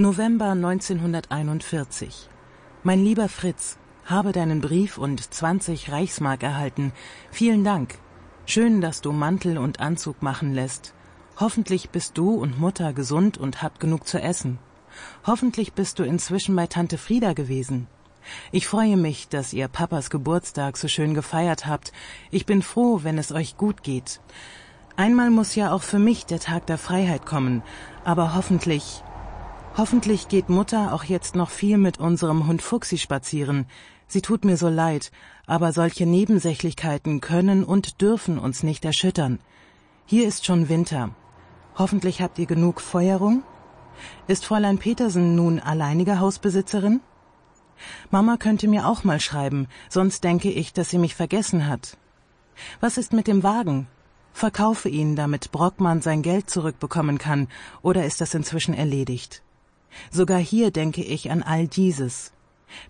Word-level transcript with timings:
November 0.00 0.52
1941. 0.52 2.28
Mein 2.84 3.02
lieber 3.02 3.28
Fritz, 3.28 3.78
habe 4.04 4.30
deinen 4.30 4.60
Brief 4.60 4.96
und 4.96 5.20
20 5.34 5.90
Reichsmark 5.90 6.44
erhalten. 6.44 6.92
Vielen 7.32 7.64
Dank. 7.64 7.98
Schön, 8.46 8.80
dass 8.80 9.00
du 9.00 9.10
Mantel 9.10 9.58
und 9.58 9.80
Anzug 9.80 10.22
machen 10.22 10.54
lässt. 10.54 10.94
Hoffentlich 11.40 11.90
bist 11.90 12.16
du 12.16 12.34
und 12.34 12.60
Mutter 12.60 12.92
gesund 12.92 13.38
und 13.38 13.60
habt 13.60 13.80
genug 13.80 14.06
zu 14.06 14.22
essen. 14.22 14.60
Hoffentlich 15.26 15.72
bist 15.72 15.98
du 15.98 16.04
inzwischen 16.04 16.54
bei 16.54 16.68
Tante 16.68 16.96
Frieda 16.96 17.32
gewesen. 17.32 17.88
Ich 18.52 18.68
freue 18.68 18.96
mich, 18.96 19.28
dass 19.28 19.52
ihr 19.52 19.66
Papas 19.66 20.10
Geburtstag 20.10 20.76
so 20.76 20.86
schön 20.86 21.12
gefeiert 21.12 21.66
habt. 21.66 21.92
Ich 22.30 22.46
bin 22.46 22.62
froh, 22.62 23.00
wenn 23.02 23.18
es 23.18 23.32
euch 23.32 23.56
gut 23.56 23.82
geht. 23.82 24.20
Einmal 24.94 25.30
muss 25.30 25.56
ja 25.56 25.72
auch 25.72 25.82
für 25.82 25.98
mich 25.98 26.24
der 26.24 26.38
Tag 26.38 26.66
der 26.66 26.78
Freiheit 26.78 27.26
kommen, 27.26 27.62
aber 28.04 28.36
hoffentlich 28.36 29.02
Hoffentlich 29.78 30.26
geht 30.26 30.48
Mutter 30.48 30.92
auch 30.92 31.04
jetzt 31.04 31.36
noch 31.36 31.50
viel 31.50 31.78
mit 31.78 32.00
unserem 32.00 32.48
Hund 32.48 32.62
Fuchsi 32.62 32.98
spazieren. 32.98 33.64
Sie 34.08 34.22
tut 34.22 34.44
mir 34.44 34.56
so 34.56 34.68
leid, 34.68 35.12
aber 35.46 35.72
solche 35.72 36.04
Nebensächlichkeiten 36.04 37.20
können 37.20 37.62
und 37.62 38.00
dürfen 38.00 38.40
uns 38.40 38.64
nicht 38.64 38.84
erschüttern. 38.84 39.38
Hier 40.04 40.26
ist 40.26 40.44
schon 40.44 40.68
Winter. 40.68 41.10
Hoffentlich 41.76 42.20
habt 42.20 42.40
ihr 42.40 42.46
genug 42.46 42.80
Feuerung? 42.80 43.44
Ist 44.26 44.44
Fräulein 44.44 44.78
Petersen 44.78 45.36
nun 45.36 45.60
alleinige 45.60 46.18
Hausbesitzerin? 46.18 46.98
Mama 48.10 48.36
könnte 48.36 48.66
mir 48.66 48.84
auch 48.84 49.04
mal 49.04 49.20
schreiben, 49.20 49.68
sonst 49.88 50.24
denke 50.24 50.50
ich, 50.50 50.72
dass 50.72 50.90
sie 50.90 50.98
mich 50.98 51.14
vergessen 51.14 51.68
hat. 51.68 51.96
Was 52.80 52.98
ist 52.98 53.12
mit 53.12 53.28
dem 53.28 53.44
Wagen? 53.44 53.86
Verkaufe 54.32 54.88
ihn, 54.88 55.14
damit 55.14 55.52
Brockmann 55.52 56.02
sein 56.02 56.22
Geld 56.22 56.50
zurückbekommen 56.50 57.18
kann, 57.18 57.46
oder 57.80 58.04
ist 58.04 58.20
das 58.20 58.34
inzwischen 58.34 58.74
erledigt? 58.74 59.44
Sogar 60.10 60.38
hier 60.38 60.70
denke 60.70 61.02
ich 61.02 61.30
an 61.30 61.42
all 61.42 61.66
dieses. 61.66 62.32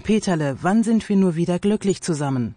Peterle, 0.02 0.58
wann 0.62 0.82
sind 0.82 1.08
wir 1.08 1.16
nur 1.16 1.36
wieder 1.36 1.58
glücklich 1.58 2.02
zusammen? 2.02 2.54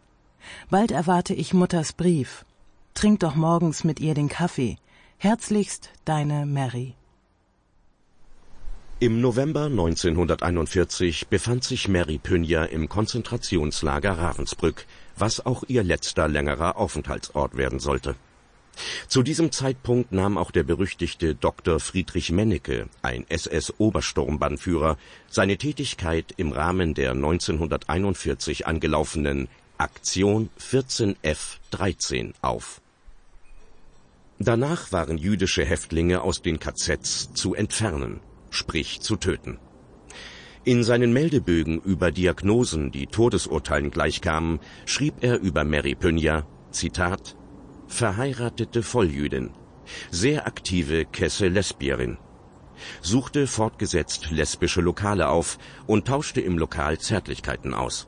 Bald 0.69 0.91
erwarte 0.91 1.33
ich 1.33 1.53
Mutters 1.53 1.93
Brief. 1.93 2.45
Trink 2.93 3.19
doch 3.19 3.35
morgens 3.35 3.83
mit 3.83 3.99
ihr 3.99 4.13
den 4.13 4.29
Kaffee. 4.29 4.77
Herzlichst 5.17 5.91
deine 6.05 6.45
Mary. 6.45 6.95
Im 8.99 9.19
November 9.19 9.65
1941 9.65 11.27
befand 11.27 11.63
sich 11.63 11.87
Mary 11.87 12.19
Pynja 12.19 12.65
im 12.65 12.87
Konzentrationslager 12.87 14.11
Ravensbrück, 14.11 14.85
was 15.17 15.43
auch 15.43 15.63
ihr 15.67 15.83
letzter 15.83 16.27
längerer 16.27 16.77
Aufenthaltsort 16.77 17.57
werden 17.57 17.79
sollte. 17.79 18.15
Zu 19.07 19.23
diesem 19.23 19.51
Zeitpunkt 19.51 20.11
nahm 20.11 20.37
auch 20.37 20.51
der 20.51 20.63
berüchtigte 20.63 21.35
Dr. 21.35 21.79
Friedrich 21.79 22.31
Mennecke, 22.31 22.87
ein 23.01 23.25
SS-Obersturmbannführer, 23.29 24.97
seine 25.29 25.57
Tätigkeit 25.57 26.33
im 26.37 26.51
Rahmen 26.51 26.93
der 26.93 27.11
1941 27.11 28.67
angelaufenen 28.67 29.49
Aktion 29.77 30.49
14F-13 30.59 32.33
auf. 32.41 32.81
Danach 34.39 34.91
waren 34.91 35.17
jüdische 35.17 35.63
Häftlinge 35.63 36.21
aus 36.21 36.41
den 36.41 36.59
KZs 36.59 37.33
zu 37.33 37.53
entfernen, 37.53 38.21
sprich 38.49 39.01
zu 39.01 39.15
töten. 39.15 39.59
In 40.63 40.83
seinen 40.83 41.13
Meldebögen 41.13 41.81
über 41.81 42.11
Diagnosen, 42.11 42.91
die 42.91 43.07
Todesurteilen 43.07 43.91
gleichkamen, 43.91 44.59
schrieb 44.85 45.15
er 45.21 45.39
über 45.39 45.63
Mary 45.63 45.95
Pynja, 45.95 46.45
Zitat, 46.71 47.35
verheiratete 47.91 48.83
Volljüdin, 48.83 49.51
sehr 50.09 50.47
aktive 50.47 51.05
Kesse-Lesbierin, 51.05 52.17
suchte 53.01 53.47
fortgesetzt 53.47 54.31
lesbische 54.31 54.81
Lokale 54.81 55.27
auf 55.27 55.59
und 55.87 56.07
tauschte 56.07 56.41
im 56.41 56.57
Lokal 56.57 56.97
Zärtlichkeiten 56.99 57.73
aus. 57.73 58.07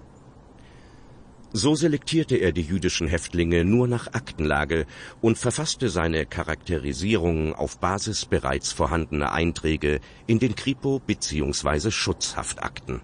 So 1.55 1.75
selektierte 1.75 2.37
er 2.37 2.51
die 2.51 2.63
jüdischen 2.63 3.07
Häftlinge 3.07 3.63
nur 3.63 3.87
nach 3.87 4.07
Aktenlage 4.13 4.87
und 5.21 5.37
verfasste 5.37 5.89
seine 5.89 6.25
Charakterisierungen 6.25 7.53
auf 7.53 7.79
Basis 7.79 8.25
bereits 8.25 8.71
vorhandener 8.71 9.33
Einträge 9.33 9.99
in 10.25 10.39
den 10.39 10.55
Kripo 10.55 10.99
bzw. 11.05 11.91
Schutzhaftakten. 11.91 13.01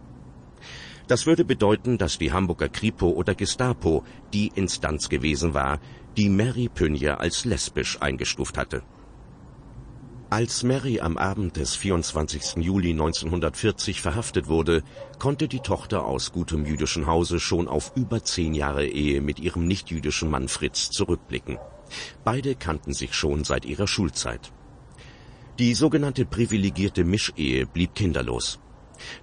Das 1.10 1.26
würde 1.26 1.44
bedeuten, 1.44 1.98
dass 1.98 2.20
die 2.20 2.32
Hamburger 2.32 2.70
Kripo 2.70 3.10
oder 3.10 3.34
Gestapo 3.34 4.04
die 4.32 4.52
Instanz 4.54 5.10
gewesen 5.10 5.56
war, 5.56 5.80
die 6.16 6.30
Mary 6.30 6.70
Pynja 6.70 7.16
als 7.16 7.46
lesbisch 7.46 8.00
eingestuft 8.00 8.60
hatte. 8.60 8.84
Als 10.30 10.62
Mary 10.62 11.00
am 11.00 11.18
Abend 11.18 11.56
des 11.56 11.76
24. 11.76 12.58
Juli 12.64 12.92
1940 12.92 14.02
verhaftet 14.02 14.50
wurde, 14.50 14.84
konnte 15.18 15.48
die 15.48 15.62
Tochter 15.62 16.06
aus 16.06 16.32
gutem 16.32 16.64
jüdischen 16.64 17.08
Hause 17.08 17.40
schon 17.40 17.68
auf 17.68 17.92
über 17.96 18.24
zehn 18.24 18.54
Jahre 18.54 18.86
Ehe 18.86 19.22
mit 19.22 19.40
ihrem 19.40 19.66
nichtjüdischen 19.66 20.30
Mann 20.30 20.48
Fritz 20.48 20.92
zurückblicken. 20.92 21.58
Beide 22.24 22.54
kannten 22.54 22.94
sich 22.94 23.16
schon 23.16 23.44
seit 23.46 23.66
ihrer 23.66 23.88
Schulzeit. 23.88 24.52
Die 25.58 25.74
sogenannte 25.74 26.26
privilegierte 26.28 27.04
Mischehe 27.04 27.66
blieb 27.66 27.96
kinderlos. 27.96 28.60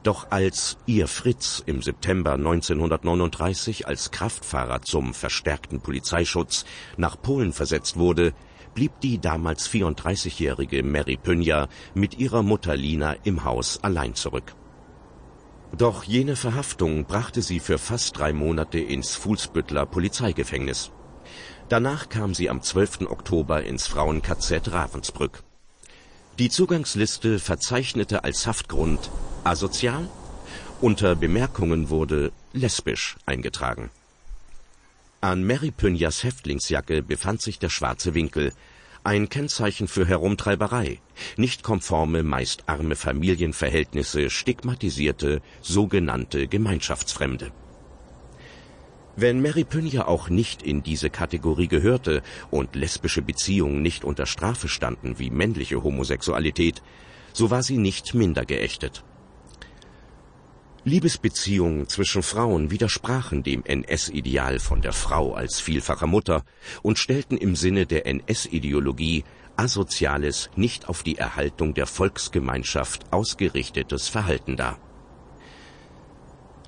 Doch 0.02 0.30
als 0.30 0.78
ihr 0.86 1.08
Fritz 1.08 1.62
im 1.64 1.82
September 1.82 2.32
1939 2.32 3.86
als 3.86 4.10
Kraftfahrer 4.10 4.82
zum 4.82 5.14
verstärkten 5.14 5.80
Polizeischutz 5.80 6.64
nach 6.96 7.20
Polen 7.20 7.52
versetzt 7.52 7.96
wurde, 7.96 8.32
blieb 8.74 9.00
die 9.00 9.18
damals 9.18 9.68
34-jährige 9.70 10.82
Mary 10.82 11.16
Pynja 11.16 11.68
mit 11.94 12.18
ihrer 12.18 12.42
Mutter 12.42 12.76
Lina 12.76 13.16
im 13.24 13.44
Haus 13.44 13.82
allein 13.82 14.14
zurück. 14.14 14.54
Doch 15.76 16.04
jene 16.04 16.36
Verhaftung 16.36 17.04
brachte 17.06 17.42
sie 17.42 17.60
für 17.60 17.78
fast 17.78 18.18
drei 18.18 18.32
Monate 18.32 18.78
ins 18.78 19.14
Fuhlsbüttler 19.14 19.86
Polizeigefängnis. 19.86 20.92
Danach 21.68 22.08
kam 22.08 22.34
sie 22.34 22.48
am 22.48 22.62
12. 22.62 23.10
Oktober 23.10 23.64
ins 23.64 23.86
Frauen-KZ 23.86 24.72
Ravensbrück. 24.72 25.42
Die 26.38 26.50
Zugangsliste 26.50 27.38
verzeichnete 27.38 28.22
als 28.24 28.46
Haftgrund 28.46 29.10
asozial, 29.46 30.08
unter 30.80 31.14
Bemerkungen 31.14 31.88
wurde 31.88 32.32
lesbisch 32.52 33.16
eingetragen. 33.24 33.90
An 35.20 35.44
Mary 35.44 35.70
Pynjas 35.70 36.22
Häftlingsjacke 36.24 37.02
befand 37.02 37.40
sich 37.40 37.58
der 37.58 37.70
schwarze 37.70 38.14
Winkel, 38.14 38.52
ein 39.04 39.28
Kennzeichen 39.28 39.88
für 39.88 40.04
Herumtreiberei, 40.04 41.00
nicht 41.36 41.62
konforme, 41.62 42.22
meist 42.22 42.64
arme 42.66 42.96
Familienverhältnisse, 42.96 44.30
stigmatisierte, 44.30 45.40
sogenannte 45.62 46.48
Gemeinschaftsfremde. 46.48 47.52
Wenn 49.14 49.40
Mary 49.40 49.64
Pynja 49.64 50.06
auch 50.06 50.28
nicht 50.28 50.60
in 50.62 50.82
diese 50.82 51.08
Kategorie 51.08 51.68
gehörte 51.68 52.22
und 52.50 52.74
lesbische 52.74 53.22
Beziehungen 53.22 53.80
nicht 53.80 54.04
unter 54.04 54.26
Strafe 54.26 54.68
standen 54.68 55.18
wie 55.18 55.30
männliche 55.30 55.82
Homosexualität, 55.82 56.82
so 57.32 57.50
war 57.50 57.62
sie 57.62 57.78
nicht 57.78 58.12
minder 58.12 58.44
geächtet. 58.44 59.04
Liebesbeziehungen 60.86 61.88
zwischen 61.88 62.22
Frauen 62.22 62.70
widersprachen 62.70 63.42
dem 63.42 63.64
NS-Ideal 63.64 64.60
von 64.60 64.82
der 64.82 64.92
Frau 64.92 65.34
als 65.34 65.58
vielfacher 65.58 66.06
Mutter 66.06 66.44
und 66.80 66.96
stellten 66.96 67.36
im 67.36 67.56
Sinne 67.56 67.86
der 67.86 68.06
NS-Ideologie 68.06 69.24
asoziales, 69.56 70.48
nicht 70.54 70.88
auf 70.88 71.02
die 71.02 71.18
Erhaltung 71.18 71.74
der 71.74 71.88
Volksgemeinschaft 71.88 73.12
ausgerichtetes 73.12 74.06
Verhalten 74.06 74.56
dar. 74.56 74.78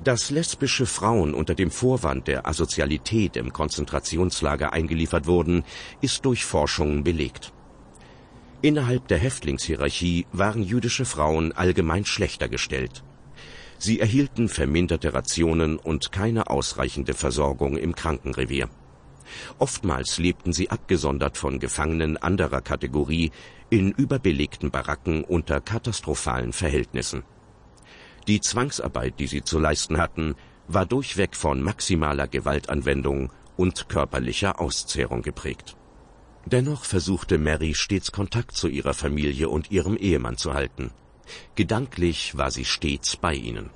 Dass 0.02 0.30
lesbische 0.30 0.86
Frauen 0.86 1.32
unter 1.32 1.54
dem 1.54 1.70
Vorwand 1.70 2.26
der 2.26 2.44
Asozialität 2.48 3.36
im 3.36 3.52
Konzentrationslager 3.52 4.72
eingeliefert 4.72 5.28
wurden, 5.28 5.62
ist 6.00 6.24
durch 6.24 6.44
Forschungen 6.44 7.04
belegt. 7.04 7.52
Innerhalb 8.62 9.06
der 9.06 9.18
Häftlingshierarchie 9.18 10.26
waren 10.32 10.64
jüdische 10.64 11.04
Frauen 11.04 11.52
allgemein 11.52 12.04
schlechter 12.04 12.48
gestellt. 12.48 13.04
Sie 13.78 14.00
erhielten 14.00 14.48
verminderte 14.48 15.14
Rationen 15.14 15.78
und 15.78 16.12
keine 16.12 16.50
ausreichende 16.50 17.14
Versorgung 17.14 17.76
im 17.76 17.94
Krankenrevier. 17.94 18.68
Oftmals 19.58 20.18
lebten 20.18 20.52
sie 20.52 20.70
abgesondert 20.70 21.36
von 21.36 21.60
Gefangenen 21.60 22.16
anderer 22.16 22.60
Kategorie 22.60 23.30
in 23.70 23.92
überbelegten 23.92 24.70
Baracken 24.70 25.22
unter 25.22 25.60
katastrophalen 25.60 26.52
Verhältnissen. 26.52 27.22
Die 28.26 28.40
Zwangsarbeit, 28.40 29.20
die 29.20 29.26
sie 29.26 29.42
zu 29.42 29.58
leisten 29.58 29.98
hatten, 29.98 30.34
war 30.66 30.84
durchweg 30.84 31.36
von 31.36 31.62
maximaler 31.62 32.26
Gewaltanwendung 32.26 33.32
und 33.56 33.88
körperlicher 33.88 34.60
Auszehrung 34.60 35.22
geprägt. 35.22 35.76
Dennoch 36.46 36.84
versuchte 36.84 37.38
Mary 37.38 37.74
stets 37.74 38.12
Kontakt 38.12 38.56
zu 38.56 38.68
ihrer 38.68 38.94
Familie 38.94 39.48
und 39.48 39.70
ihrem 39.70 39.96
Ehemann 39.96 40.36
zu 40.36 40.54
halten. 40.54 40.90
Gedanklich 41.54 42.36
war 42.36 42.50
sie 42.50 42.64
stets 42.64 43.16
bei 43.16 43.34
ihnen. 43.34 43.70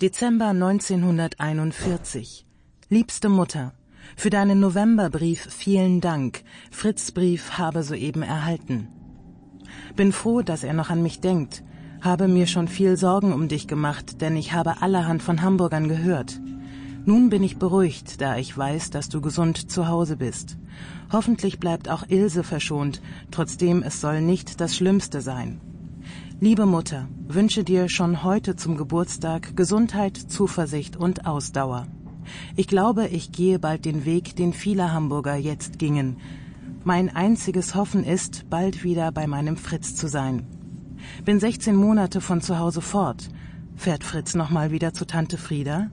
Dezember 0.00 0.48
1941. 0.48 2.46
Liebste 2.88 3.28
Mutter, 3.28 3.74
für 4.16 4.30
deinen 4.30 4.60
Novemberbrief 4.60 5.48
vielen 5.50 6.00
Dank. 6.00 6.42
Fritz 6.70 7.10
Brief 7.10 7.58
habe 7.58 7.82
soeben 7.82 8.22
erhalten. 8.22 8.88
Bin 9.96 10.12
froh, 10.12 10.42
dass 10.42 10.64
er 10.64 10.72
noch 10.72 10.90
an 10.90 11.02
mich 11.02 11.20
denkt. 11.20 11.62
Habe 12.00 12.28
mir 12.28 12.46
schon 12.46 12.68
viel 12.68 12.96
Sorgen 12.96 13.32
um 13.32 13.48
dich 13.48 13.66
gemacht, 13.66 14.20
denn 14.20 14.36
ich 14.36 14.52
habe 14.52 14.82
allerhand 14.82 15.22
von 15.22 15.42
Hamburgern 15.42 15.88
gehört. 15.88 16.40
Nun 17.04 17.30
bin 17.30 17.42
ich 17.42 17.58
beruhigt, 17.58 18.20
da 18.20 18.36
ich 18.36 18.56
weiß, 18.56 18.90
dass 18.90 19.08
du 19.08 19.20
gesund 19.20 19.70
zu 19.70 19.88
Hause 19.88 20.16
bist. 20.16 20.58
Hoffentlich 21.10 21.58
bleibt 21.58 21.88
auch 21.88 22.04
Ilse 22.08 22.44
verschont, 22.44 23.00
trotzdem 23.30 23.82
es 23.82 24.00
soll 24.00 24.20
nicht 24.20 24.60
das 24.60 24.76
Schlimmste 24.76 25.20
sein. 25.20 25.60
Liebe 26.40 26.66
Mutter, 26.66 27.08
wünsche 27.26 27.64
dir 27.64 27.88
schon 27.88 28.22
heute 28.22 28.54
zum 28.54 28.76
Geburtstag 28.76 29.56
Gesundheit, 29.56 30.16
Zuversicht 30.16 30.96
und 30.96 31.26
Ausdauer. 31.26 31.88
Ich 32.54 32.68
glaube, 32.68 33.08
ich 33.08 33.32
gehe 33.32 33.58
bald 33.58 33.84
den 33.84 34.04
Weg, 34.04 34.36
den 34.36 34.52
viele 34.52 34.92
Hamburger 34.92 35.34
jetzt 35.34 35.80
gingen. 35.80 36.18
Mein 36.84 37.08
einziges 37.08 37.74
Hoffen 37.74 38.04
ist, 38.04 38.48
bald 38.48 38.84
wieder 38.84 39.10
bei 39.10 39.26
meinem 39.26 39.56
Fritz 39.56 39.96
zu 39.96 40.06
sein. 40.06 40.46
Bin 41.24 41.40
16 41.40 41.74
Monate 41.74 42.20
von 42.20 42.40
zu 42.40 42.60
Hause 42.60 42.82
fort. 42.82 43.30
Fährt 43.74 44.04
Fritz 44.04 44.36
nochmal 44.36 44.70
wieder 44.70 44.92
zu 44.92 45.08
Tante 45.08 45.38
Frieda? 45.38 45.90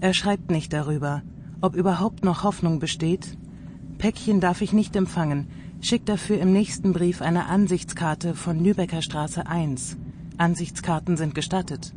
Er 0.00 0.12
schreibt 0.12 0.50
nicht 0.50 0.74
darüber, 0.74 1.22
ob 1.62 1.76
überhaupt 1.76 2.26
noch 2.26 2.44
Hoffnung 2.44 2.78
besteht. 2.78 3.38
Päckchen 3.96 4.38
darf 4.38 4.60
ich 4.60 4.74
nicht 4.74 4.94
empfangen, 4.96 5.48
Schick 5.84 6.06
dafür 6.06 6.38
im 6.38 6.52
nächsten 6.52 6.92
Brief 6.92 7.20
eine 7.22 7.46
Ansichtskarte 7.46 8.36
von 8.36 8.62
Lübecker 8.62 9.02
Straße 9.02 9.48
1. 9.48 9.96
Ansichtskarten 10.38 11.16
sind 11.16 11.34
gestattet. 11.34 11.92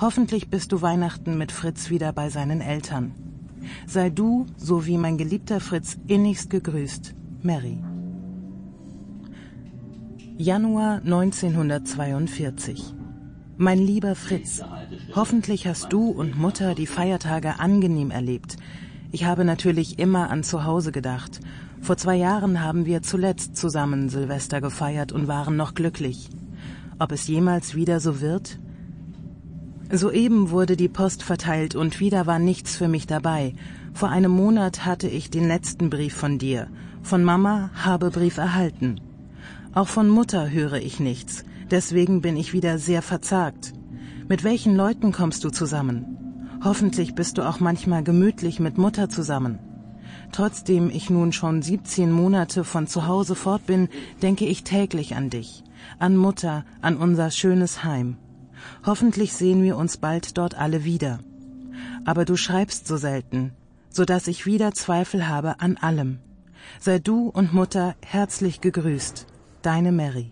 Hoffentlich 0.00 0.50
bist 0.50 0.70
du 0.70 0.82
Weihnachten 0.82 1.36
mit 1.36 1.50
Fritz 1.50 1.90
wieder 1.90 2.12
bei 2.12 2.30
seinen 2.30 2.60
Eltern. 2.60 3.12
Sei 3.88 4.08
du, 4.08 4.46
so 4.56 4.86
wie 4.86 4.96
mein 4.98 5.18
geliebter 5.18 5.58
Fritz, 5.58 5.98
innigst 6.06 6.48
gegrüßt. 6.48 7.16
Mary. 7.42 7.78
Januar 10.36 11.00
1942 11.04 12.94
Mein 13.56 13.80
lieber 13.80 14.14
Fritz, 14.14 14.62
hoffentlich 15.16 15.66
hast 15.66 15.92
du 15.92 16.10
und 16.10 16.38
Mutter 16.38 16.76
die 16.76 16.86
Feiertage 16.86 17.58
angenehm 17.58 18.12
erlebt. 18.12 18.58
Ich 19.10 19.24
habe 19.24 19.44
natürlich 19.44 19.98
immer 19.98 20.30
an 20.30 20.42
zu 20.42 20.64
Hause 20.64 20.92
gedacht 20.92 21.40
vor 21.80 21.96
zwei 21.96 22.16
Jahren 22.16 22.62
haben 22.62 22.86
wir 22.86 23.02
zuletzt 23.02 23.56
zusammen 23.56 24.08
Silvester 24.08 24.60
gefeiert 24.60 25.12
und 25.12 25.28
waren 25.28 25.56
noch 25.56 25.74
glücklich. 25.74 26.28
Ob 26.98 27.12
es 27.12 27.28
jemals 27.28 27.74
wieder 27.74 28.00
so 28.00 28.20
wird? 28.20 28.58
Soeben 29.90 30.50
wurde 30.50 30.76
die 30.76 30.88
Post 30.88 31.22
verteilt 31.22 31.74
und 31.74 31.98
wieder 31.98 32.26
war 32.26 32.38
nichts 32.38 32.76
für 32.76 32.88
mich 32.88 33.06
dabei. 33.06 33.54
Vor 33.94 34.10
einem 34.10 34.32
Monat 34.32 34.84
hatte 34.84 35.08
ich 35.08 35.30
den 35.30 35.48
letzten 35.48 35.88
Brief 35.88 36.14
von 36.14 36.38
dir. 36.38 36.68
Von 37.02 37.24
Mama 37.24 37.70
habe 37.74 38.10
Brief 38.10 38.36
erhalten. 38.36 39.00
Auch 39.72 39.88
von 39.88 40.10
Mutter 40.10 40.50
höre 40.50 40.74
ich 40.74 41.00
nichts. 41.00 41.44
Deswegen 41.70 42.20
bin 42.20 42.36
ich 42.36 42.52
wieder 42.52 42.78
sehr 42.78 43.00
verzagt. 43.00 43.72
Mit 44.28 44.44
welchen 44.44 44.76
Leuten 44.76 45.12
kommst 45.12 45.44
du 45.44 45.50
zusammen? 45.50 46.27
Hoffentlich 46.62 47.14
bist 47.14 47.38
du 47.38 47.48
auch 47.48 47.60
manchmal 47.60 48.02
gemütlich 48.02 48.58
mit 48.58 48.78
Mutter 48.78 49.08
zusammen. 49.08 49.58
Trotzdem 50.32 50.90
ich 50.90 51.08
nun 51.08 51.32
schon 51.32 51.62
17 51.62 52.10
Monate 52.10 52.64
von 52.64 52.86
zu 52.86 53.06
Hause 53.06 53.34
fort 53.34 53.66
bin, 53.66 53.88
denke 54.22 54.44
ich 54.44 54.64
täglich 54.64 55.14
an 55.14 55.30
dich, 55.30 55.62
an 55.98 56.16
Mutter, 56.16 56.64
an 56.82 56.96
unser 56.96 57.30
schönes 57.30 57.84
Heim. 57.84 58.18
Hoffentlich 58.84 59.32
sehen 59.34 59.62
wir 59.62 59.76
uns 59.76 59.98
bald 59.98 60.36
dort 60.36 60.56
alle 60.56 60.84
wieder. 60.84 61.20
Aber 62.04 62.24
du 62.24 62.36
schreibst 62.36 62.86
so 62.88 62.96
selten, 62.96 63.52
so 63.88 64.04
dass 64.04 64.26
ich 64.26 64.44
wieder 64.44 64.72
Zweifel 64.72 65.28
habe 65.28 65.60
an 65.60 65.76
allem. 65.76 66.18
Sei 66.80 66.98
du 66.98 67.28
und 67.28 67.54
Mutter 67.54 67.94
herzlich 68.04 68.60
gegrüßt. 68.60 69.26
Deine 69.62 69.92
Mary. 69.92 70.30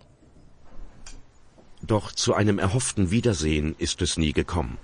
Doch 1.81 2.11
zu 2.11 2.33
einem 2.33 2.59
erhofften 2.59 3.11
Wiedersehen 3.11 3.75
ist 3.77 4.01
es 4.01 4.17
nie 4.17 4.33
gekommen. 4.33 4.77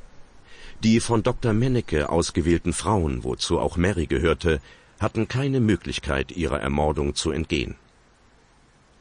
Die 0.81 0.99
von 0.99 1.23
Dr. 1.23 1.53
Mennecke 1.53 2.09
ausgewählten 2.09 2.73
Frauen, 2.73 3.23
wozu 3.23 3.59
auch 3.59 3.77
Mary 3.77 4.05
gehörte, 4.05 4.61
hatten 4.99 5.27
keine 5.27 5.59
Möglichkeit, 5.59 6.31
ihrer 6.31 6.59
Ermordung 6.59 7.15
zu 7.15 7.31
entgehen. 7.31 7.75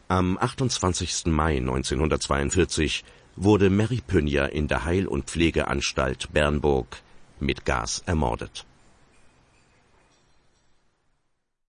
Am 0.08 0.36
28. 0.38 1.26
Mai 1.26 1.56
1942 1.56 3.04
wurde 3.36 3.70
Mary 3.70 4.00
Pünja 4.06 4.46
in 4.46 4.68
der 4.68 4.84
Heil- 4.84 5.06
und 5.06 5.24
Pflegeanstalt 5.24 6.32
Bernburg 6.32 6.98
mit 7.40 7.64
Gas 7.64 8.02
ermordet 8.06 8.66